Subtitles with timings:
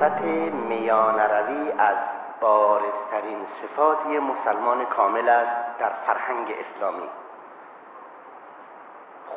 [0.00, 0.20] صفت
[0.68, 1.96] میان روی از
[2.40, 7.08] بارزترین صفاتی مسلمان کامل است در فرهنگ اسلامی.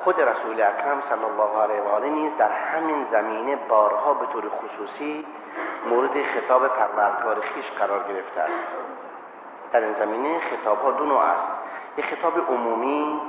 [0.03, 4.49] خود رسول اکرم صلی الله علیه و آله نیز در همین زمینه بارها به طور
[4.49, 5.25] خصوصی
[5.89, 8.67] مورد خطاب پروردگار خیش قرار گرفته است.
[9.71, 11.47] در این زمینه خطاب ها دو نوع است.
[11.97, 13.21] یک خطاب عمومی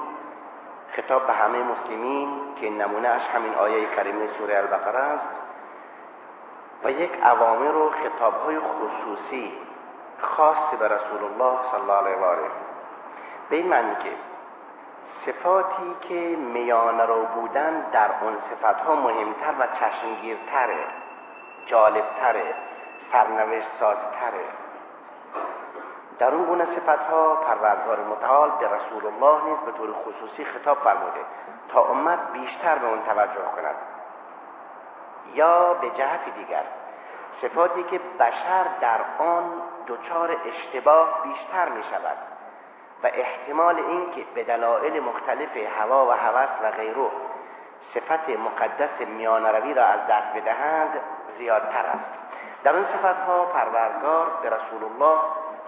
[0.96, 2.28] خطاب به همه مسلمین
[2.60, 5.43] که نمونه اش همین آیه کریمه سوره البقره است.
[6.84, 9.52] و یک عوامر و خطاب های خصوصی
[10.20, 12.50] خاص به رسول الله صلی الله علیه و آله.
[13.50, 14.10] به این معنی که
[15.26, 20.84] صفاتی که میان رو بودن در اون صفات ها مهمتر و چشمگیرتره
[21.66, 22.54] جالبتره
[23.12, 24.44] سرنوشت سازتره
[26.18, 30.78] در اون گونه صفت ها پروردگار متعال به رسول الله نیز به طور خصوصی خطاب
[30.78, 31.20] فرموده
[31.68, 33.74] تا امت بیشتر به اون توجه کند
[35.34, 36.64] یا به جهت دیگر.
[37.42, 42.16] صفاتی که بشر در آن دچار اشتباه بیشتر می شود
[43.02, 47.10] و احتمال اینکه به دلایل مختلف هوا و هوس و غیره
[47.94, 51.00] صفت مقدس میانروی را از دست بدهند
[51.38, 52.24] زیادتر است.
[52.64, 55.18] در اون صفت ها پروردگار به رسول الله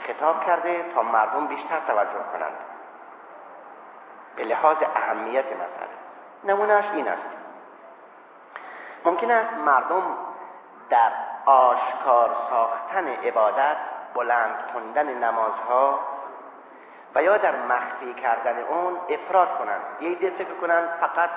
[0.06, 2.56] خطاب کرده تا مردم بیشتر توجه کنند.
[4.36, 5.97] به لحاظ اهمیت مسئله.
[6.45, 7.23] نمونهش این است.
[9.05, 10.03] ممکن است مردم
[10.91, 11.11] در
[11.47, 13.77] آشکار ساختن عبادت
[14.14, 16.00] بلند خوندن نمازها
[17.14, 19.80] و یا در مخفی کردن اون افراد کنند.
[20.00, 21.30] یه ایده فکر کنند فقط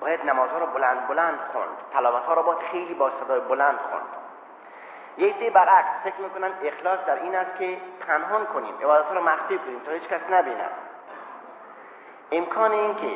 [0.00, 1.68] باید نمازها رو بلند بلند خوند.
[1.92, 4.06] تلاوت ها رو باید خیلی با صدای بلند خوند.
[5.16, 8.74] یه ایده برعکس فکر می‌کنن اخلاص در این است که پنهان کنیم.
[8.82, 10.70] عبادت ها رو مخفی کنیم تا هیچ کس نبیند
[12.32, 13.10] امکان این که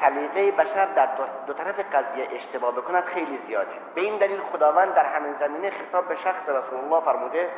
[0.00, 1.08] سلیقه بشر در
[1.46, 3.72] دو طرف قضیه اشتباه بکند خیلی زیاده.
[3.94, 7.50] به این دلیل خداوند در همین زمینه خطاب به شخص رسول الله فرموده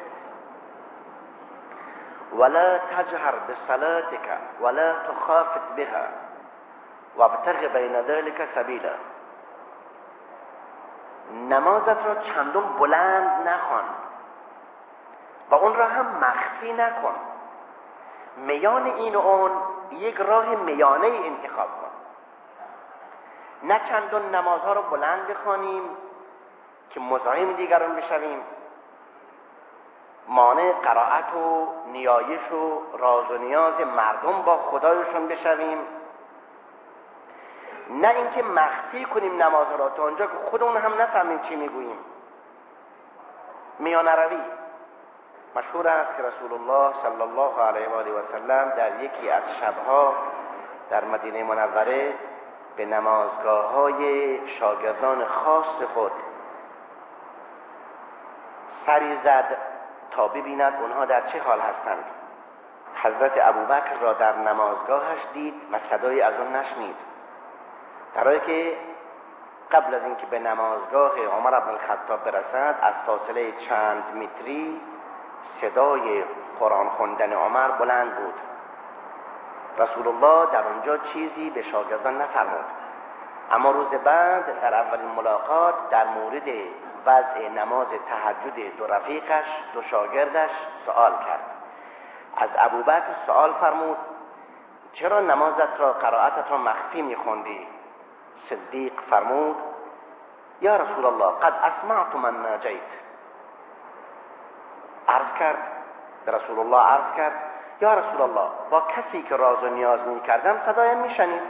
[2.32, 6.04] ولا تجهر بصلاتك ولا تخافت بها
[7.16, 8.92] وابتغ بین ذلك سبیلا
[11.48, 13.84] نمازت را چندم بلند نخوان
[15.50, 17.14] و اون را هم مخفی نکن.
[18.36, 19.50] میان این و اون
[19.90, 21.68] یک راه میانه انتخاب
[23.64, 25.82] نه چندان نمازها رو بلند بخوانیم
[26.90, 28.42] که مزاحم دیگران بشویم.
[30.28, 35.78] مانع قرائت و نیایش و راز و نیاز مردم با خدایشون بشویم.
[37.90, 41.98] نه اینکه مخفی کنیم نماز را تا آنجا که خودمون هم نفهمیم چی می‌گوییم.
[43.78, 44.38] میان روی
[45.56, 49.42] مشهور است که رسول الله صلی الله علیه و آله و سلم در یکی از
[49.60, 50.14] شبها
[50.90, 52.14] در مدینه منوره
[52.76, 56.12] به نمازگاه های شاگردان خاص خود
[58.86, 59.56] سری زد
[60.10, 62.04] تا ببیند اونها در چه حال هستند.
[63.02, 66.96] حضرت ابوبکر را در نمازگاهش دید و صدایی از اون نشنید.
[68.14, 68.76] در که
[69.72, 74.80] قبل از اینکه به نمازگاه عمر بن الخطاب برسد از فاصله چند متری
[75.60, 76.24] صدای
[76.60, 78.34] قرآن خوندن عمر بلند بود.
[79.78, 82.64] رسول الله در اونجا چیزی به شاگردان نفرمود.
[83.50, 86.48] اما روز بعد در اولین ملاقات در مورد
[87.06, 89.44] وضع نماز تهجد دو رفیقش
[89.74, 90.50] دو شاگردش
[90.86, 91.40] سوال کرد.
[92.36, 93.96] از ابوبکر سوال فرمود
[94.92, 97.66] چرا نمازت را قرائتت را مخفی میخوندی؟
[98.50, 99.56] صدیق فرمود
[100.60, 102.80] یا رسول الله قد اسمعت من ناجیت.
[105.08, 105.58] عرض کرد
[106.26, 107.51] رسول الله عرض کرد
[107.82, 111.42] یا رسول الله با کسی که راز و نیاز می کردم صدایم میشنید.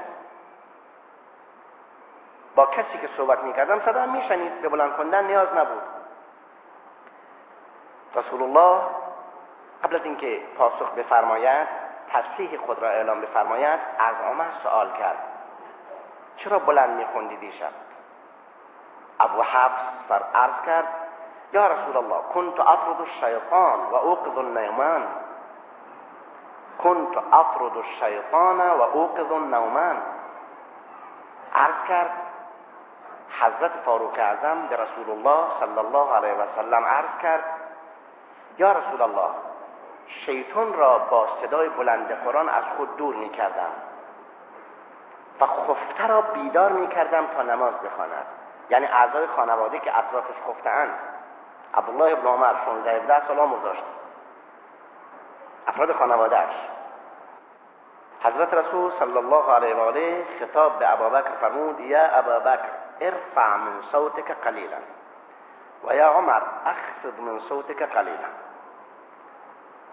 [2.54, 4.62] با کسی که صحبت می کردم صدایم میشنید.
[4.62, 5.82] به بلند کندن نیاز نبود.
[8.14, 8.80] رسول الله
[9.84, 11.68] قبل از اینکه پاسخ بفرماید
[12.12, 15.18] تصحیح خود را اعلام بفرماید از عمر سوال کرد.
[16.36, 17.72] چرا بلند میخوندی دیشب؟
[19.20, 20.88] ابو حفص فر عرض کرد
[21.52, 25.02] یا رسول الله كنت اطرد الشیطان و اوقظ النومان
[26.78, 29.96] كنت اطرد الشیطان و اوقظ النومان.
[31.54, 32.10] عرض کرد
[33.40, 37.44] حضرت فاروق اعظم به رسول الله صلی الله علیه و سلم عرض کرد
[38.58, 39.30] یا رسول الله
[40.26, 43.70] شیطان را با صدای بلند قرآن از خود دور می کردم
[45.40, 48.26] و خفته را بیدار می کردم تا نماز بخواند.
[48.70, 50.98] یعنی اعضای خانواده که اطرافش خفته اند
[51.74, 53.82] عبدالله ابن عمر 16 17 سال عمر داشت
[55.66, 56.54] افراد خانوادهش
[58.24, 62.68] حضرت رسول صلی الله علیه و آله خطاب به ابابکر فرمود یا ابابکر
[63.00, 64.76] ارفع من صوتك قلیلا.
[65.84, 68.28] و یا عمر اخفض من صوتك قلیلا.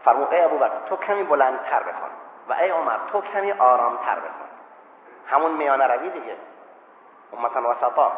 [0.06, 2.10] فرمو ای ابو بکر تو کمی بلندتر بخون
[2.50, 4.50] و ای عمر تو کمی آرامتر بخون
[5.28, 6.36] همون میانه روی دیگه.
[7.38, 8.12] امتا وسطا.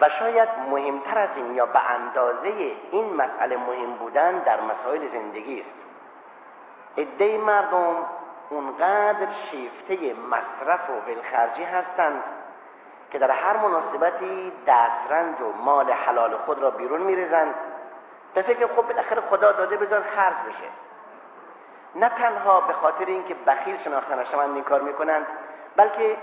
[0.00, 2.48] و شاید مهمتر از این یا به اندازه
[2.90, 5.78] این مسئله مهم بودن در مسائل زندگی است.
[6.98, 7.96] عده مردم
[8.50, 12.22] اونقدر شیفته مصرف و ولخرجی هستند
[13.10, 17.54] که در هر مناسبتی دسترنج و مال حلال خود را بیرون میریزند.
[18.34, 20.68] به فکر خب بالاخره خدا داده بذار خرج بشه.
[21.94, 25.26] نه تنها به خاطر اینکه بخیل شناخته نشوند این کار می‌کنند
[25.76, 26.16] بلکه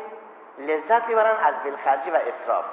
[0.58, 2.66] لذت می‌برند از ولخرجی و اصراف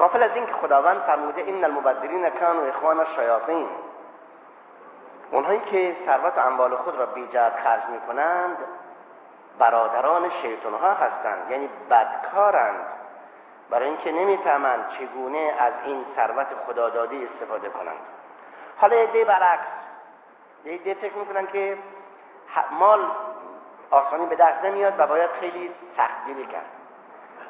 [0.00, 3.68] غافل از اینکه خداوند فرموده این المبذرین کانوا اخوان الشیاطین.
[5.30, 8.56] اونهایی که ثروت و اموال خود را بیجهت خرج می‌کنند
[9.58, 12.86] برادران شیطان ها هستند یعنی بدکارند.
[13.70, 18.00] برای اینکه نمی‌فهمند چگونه از این ثروت خدادادی استفاده کنند.
[18.76, 19.66] حالا ایده برعکس.
[20.64, 21.78] ایده فکر می‌کنن که
[22.70, 23.10] مال
[23.90, 26.66] آسانی به دست نمیاد و باید خیلی سختگیری کرد.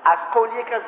[0.05, 0.83] از قول یک از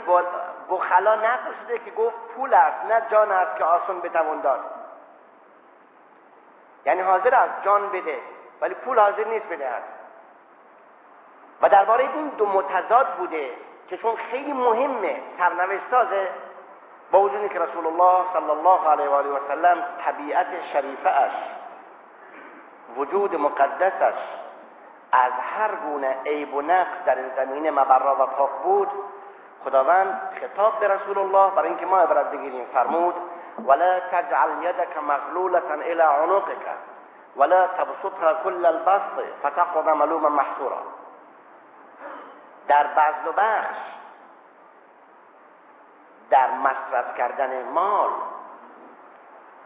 [0.71, 4.61] بخلا نقل که گفت پول است نه جان است که آسان بتوان داد.
[6.85, 8.19] یعنی حاضر است جان بده
[8.61, 9.83] ولی پول حاضر نیست بدهد.
[11.63, 13.51] و درباره این دو متضاد بوده
[13.89, 16.29] که چون خیلی مهمه سرنوشت سازه
[17.11, 21.33] با وجودی که رسول الله صلی الله علیه و آله و سلم طبیعت شریفه اش
[22.97, 24.19] وجود مقدسش
[25.13, 28.89] از هر گونه عیب و نقص در این زمینه مبرا و پاک بود
[29.65, 33.15] خداوند خطاب به رسول الله برای اینکه ما عبرت بگیریم فرمود
[33.65, 36.77] ولا تجعل يدك مغلولة الى عنقك
[37.37, 40.83] ولا تبسطها كل البسط فتقعد ملوما محصورا.
[42.69, 43.77] در بذل و بخش
[46.31, 48.11] در مصرف کردن مال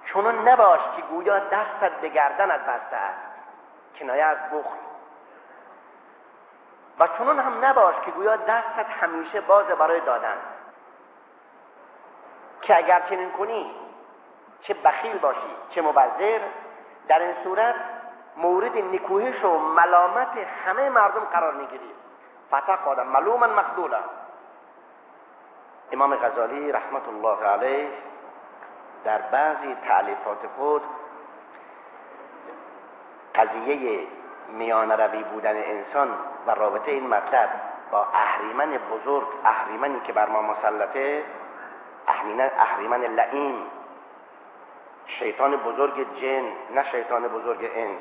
[0.04, 3.20] چون نباش که گویا دستت به گردنت بسته است.
[3.98, 4.85] کنایه از بخل.
[6.98, 10.36] و چنون هم نباش که گویا دستت همیشه باز برای دادن.
[12.62, 13.70] که اگر چنین کنی
[14.60, 16.40] چه بخیل باشی چه مبذر.
[17.08, 17.74] در این صورت
[18.36, 20.28] مورد نکوهش و ملامت
[20.66, 21.90] همه مردم قرار می‌گیری.
[22.52, 24.00] فتقاد ملوما مخدولا
[25.92, 27.88] امام غزالی رحمت الله علیه
[29.04, 30.82] در بعضی تعلیفات خود
[33.34, 34.06] قضیه
[34.48, 36.08] میان روی بودن انسان
[36.46, 37.48] و رابطه این مطلب
[37.90, 41.24] با اهریمن بزرگ اهریمنی که بر ما مسلطه
[42.58, 43.62] اهریمن لعیم
[45.06, 46.44] شیطان بزرگ جن
[46.74, 47.98] نه شیطان بزرگ انس.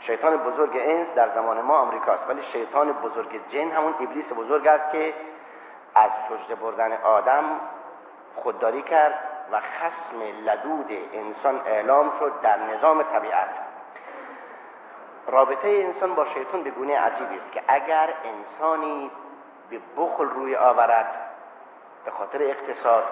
[0.00, 4.92] شیطان بزرگ انس در زمان ما آمریکاست ولی شیطان بزرگ جن همون ابلیس بزرگ است
[4.92, 5.14] که
[5.94, 7.44] از سجده بردن آدم
[8.36, 9.14] خودداری کرد
[9.52, 13.48] و خسم لدود انسان اعلام شد در نظام طبیعت.
[15.26, 19.10] رابطه انسان با شیطان به گونه عجیبی است که اگر انسانی
[19.70, 21.06] به بخل روی آورد
[22.04, 23.04] به خاطر اقتصاد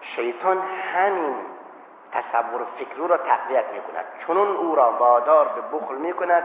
[0.00, 0.58] شیطان
[0.94, 1.36] همین
[2.12, 6.44] تصور فکر را تقویت می کند چون او را وادار به بخل می کند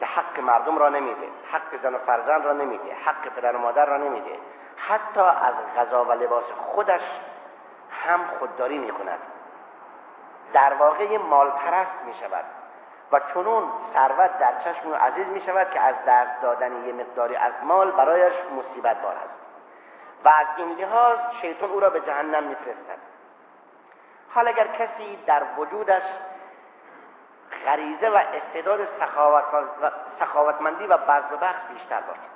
[0.00, 3.86] که حق مردم را نمیده حق زن و فرزند را نمیده حق پدر و مادر
[3.86, 4.38] را نمیده.
[4.76, 7.00] حتی از غذا و لباس خودش
[8.04, 9.18] هم خودداری می کند
[10.52, 12.44] در واقع مال پرست می شود
[13.12, 17.36] و چنون ثروت در چشم او عزیز می شود که از دست دادن یه مقداری
[17.36, 19.40] از مال برایش مصیبت بار است.
[20.24, 22.98] و از این لحاظ شیطان او را به جهنم میفرستد
[24.34, 26.02] حال اگر کسی در وجودش
[27.66, 28.88] غریزه و استعداد
[30.18, 32.30] سخاوتمندی و بخش بیشتر باشد.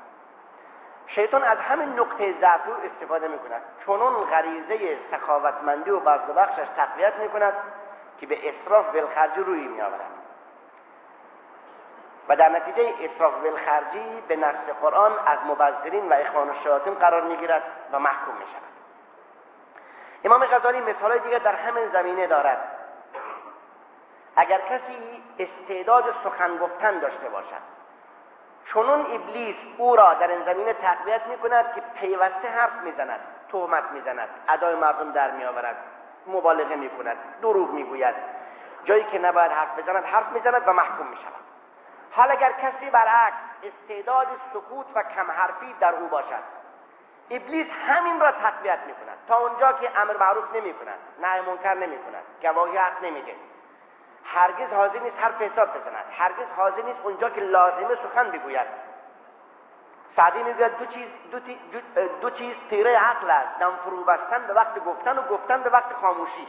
[1.06, 3.62] شیطان از همین نقطه ضعف استفاده می کند.
[3.86, 7.54] چنون غریزه سخاوتمندی و بذل و بخشش تقویت می کند
[8.18, 10.23] که به اصراف بالخرجی روی می آورد.
[12.28, 17.62] و در نتیجه اصراف بالخرجی به نص قرآن از مبذرین و اخوان الشیاطین قرار می‌گیرد
[17.92, 18.74] و محکوم می شود
[20.24, 22.58] امام غزالی مثال دیگر در همین زمینه دارد.
[24.36, 27.74] اگر کسی استعداد سخن گفتن داشته باشد
[28.72, 33.20] چنون ابلیس او را در این زمینه تقویت می کند که پیوسته حرف می‌زند
[33.52, 35.76] تهمت می‌زند ادای مردم در میآورد
[36.26, 38.14] مبالغه می کند دروغ می‌گوید.
[38.84, 41.43] جایی که نباید حرف بزند حرف می‌زند و محکوم می شود
[42.16, 46.42] حال اگر کسی برعکس استعداد سکوت و کم حرفی در او باشد
[47.30, 51.74] ابلیس همین را تقویت می کند تا اونجا که امر معروف نمی کند نه منکر
[51.74, 53.34] نمی کند گواهی حق نمیده.
[54.24, 56.04] هرگز حاضر نیست حرف حساب بزند.
[56.18, 58.66] هرگز حاضر نیست اونجا که لازمه سخن بگوید.
[60.16, 63.58] سعدی می‌گوید دو چیز دو, دو, دو چیز تیره عقل است.
[63.58, 66.48] دم فرو بستن به وقت گفتن و گفتن به وقت خاموشی.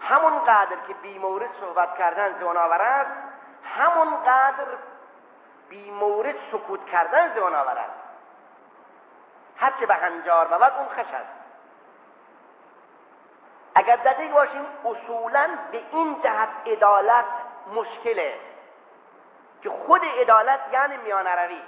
[0.00, 3.33] همون قدر که بی مورد صحبت کردن زیانآور است
[3.64, 4.66] همون قدر
[5.68, 8.04] بی مورد سکوت کردن زیانآور است.
[9.56, 11.44] هرچه به هنجار بود اون خش است.
[13.74, 17.24] اگر دقیق باشیم اصولا به این جهت عدالت
[17.74, 18.34] مشکله
[19.62, 21.60] که خود عدالت یعنی میان روی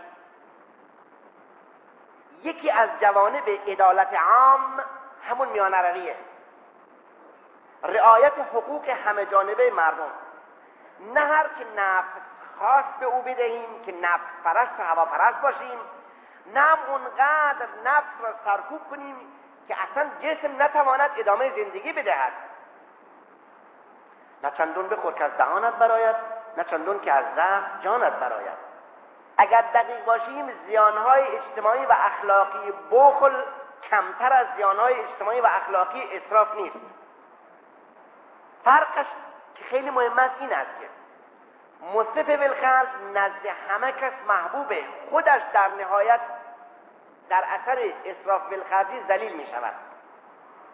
[2.43, 4.85] یکی از جوانب عدالت عام
[5.29, 6.17] همون میان رویه
[7.83, 10.11] رعایت حقوق همه جانبه مردم.
[11.00, 12.09] نه هر که نفس
[12.59, 15.79] خاص به او بدهیم که نفس پرست و هوا پرست باشیم.
[16.55, 19.17] نه اونقدر نفس را سرکوب کنیم
[19.69, 22.33] که اصلا جسم نتواند ادامه زندگی بدهد.
[24.45, 26.17] نه چندون بخور که از دهانت براید
[26.57, 28.67] نه چندون که از ضعف جانت براید.
[29.38, 33.43] اگر دقیق باشیم زیانهای اجتماعی و اخلاقی بخل
[33.91, 36.76] کمتر از زیانهای اجتماعی و اخلاقی اصراف نیست.
[38.65, 39.07] فرقش
[39.58, 44.84] که خیلی مهم است این است که بالخرج نزد همه کس محبوبه.
[45.10, 46.20] خودش در نهایت
[47.28, 49.75] در اثر اصراف بالخرجی ذلیل می شود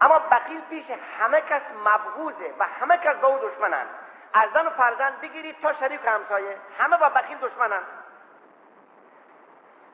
[0.00, 0.86] اما بخیل پیش
[1.18, 3.88] همه کس مبغوزه و همه کس با او دشمنند
[4.34, 6.56] از زن و فرزند بگیرید تا شریک همسایه.
[6.78, 7.86] همه با بخیل دشمنند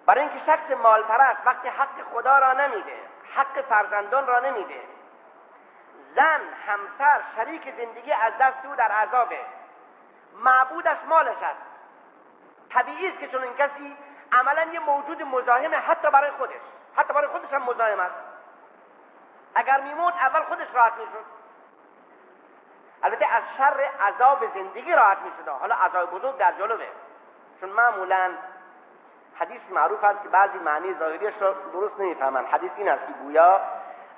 [0.07, 2.97] برای اینکه شخص مالپرست وقتی حق خدا را نمیده
[3.35, 4.81] حق فرزندان را نمیده
[6.17, 9.41] زن همسر شریک زندگی از دست او در عذابه.
[10.35, 11.61] معبودش مالش است.
[12.71, 13.97] طبیعی است که چون این کسی
[14.33, 16.61] عملا یه موجود مزاحمه حتی برای خودش
[16.97, 18.15] حتی برای خودش هم مزاحم است.
[19.55, 21.25] اگر میموت اول خودش راحت می‌شد.
[23.03, 25.49] البته از شر عذاب زندگی راحت می‌شد.
[25.49, 26.87] حالا عذاب بزرگ در جلوه.
[27.61, 28.31] چون معمولا
[29.39, 33.61] حدیث معروف است که بعضی معنی ظاهریش را درست نمی‌فهمند حدیث این است که گویا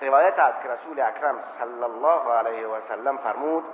[0.00, 3.64] روایت است که رسول اکرم صلی الله علیه و سلم فرمود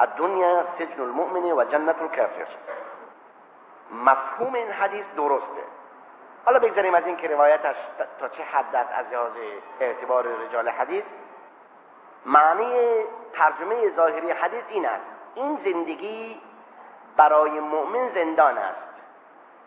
[0.00, 2.46] الدنیا سجن المؤمن و جنت الکافر.
[3.90, 5.62] مفهوم این حدیث درسته.
[6.44, 7.76] حالا بگذاریم از این که روایتش
[8.20, 9.32] تا چه حد از لحاظ
[9.80, 11.04] اعتبار رجال حدیث.
[12.26, 15.04] معنی ترجمه ظاهری حدیث این است.
[15.34, 16.40] این زندگی
[17.16, 18.86] برای مؤمن زندان است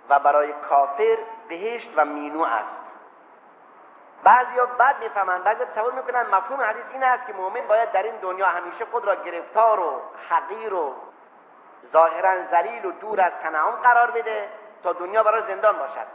[0.10, 1.18] و برای کافر
[1.50, 2.80] بهشت و مینو است.
[4.24, 8.04] بعضی ها بد می‌فهمند بعضی تصور می‌کنن مفهوم حدیث این است که مؤمن باید در
[8.04, 10.96] این دنیا همیشه خود را گرفتار و حقیر و
[11.94, 14.50] ظاهرا ذلیل و دور از تنعم قرار بده
[14.84, 16.08] تا دنیا برای زندان باشد.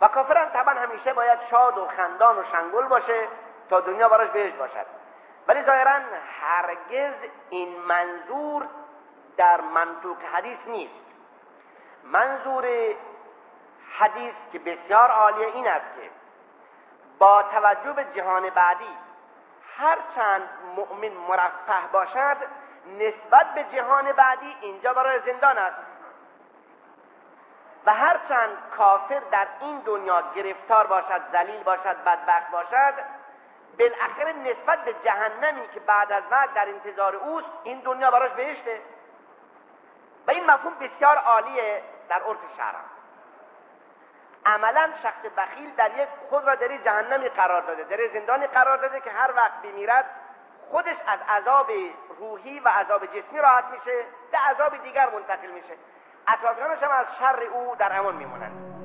[0.00, 3.28] و کافران طبعا همیشه باید شاد و خندان و شنگل باشه
[3.70, 4.86] تا دنیا براش بهش باشد.
[5.48, 6.00] ولی ظاهرا
[6.40, 7.14] هرگز
[7.50, 8.62] این منظور
[9.36, 10.94] در منطوق حدیث نیست.
[12.04, 12.64] منظور
[13.98, 16.10] حدیث که بسیار عالیه این است که
[17.20, 18.96] با توجه به جهان بعدی
[19.76, 22.36] هر چند مؤمن مرفه باشد
[22.86, 25.76] نسبت به جهان بعدی اینجا برای زندان است.
[27.86, 32.94] و هر چند کافر در این دنیا گرفتار باشد ذلیل باشد بدبخت باشد
[33.78, 38.80] بالاخره نسبت به جهنمی که بعد از مرگ در انتظار اوست این دنیا براش بهشته.
[40.26, 42.99] و این مفهوم بسیار عالیه در عرف شرع
[44.46, 49.00] عملا شخص بخیل در یک خود را در جهنمی قرار داده در زندانی قرار داده
[49.00, 50.04] که هر وقت بمیرد
[50.70, 51.70] خودش از عذاب
[52.18, 55.74] روحی و عذاب جسمی راحت میشه به عذاب دیگر منتقل میشه.
[56.28, 58.79] اطرافیانش هم از شر او در امان میمونند